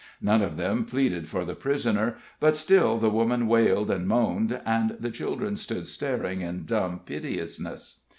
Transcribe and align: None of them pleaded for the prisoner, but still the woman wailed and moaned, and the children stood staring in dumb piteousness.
None 0.19 0.41
of 0.41 0.57
them 0.57 0.85
pleaded 0.85 1.29
for 1.29 1.45
the 1.45 1.53
prisoner, 1.53 2.15
but 2.39 2.55
still 2.55 2.97
the 2.97 3.11
woman 3.11 3.45
wailed 3.47 3.91
and 3.91 4.07
moaned, 4.07 4.59
and 4.65 4.97
the 4.99 5.11
children 5.11 5.55
stood 5.55 5.85
staring 5.85 6.41
in 6.41 6.65
dumb 6.65 7.01
piteousness. 7.05 7.99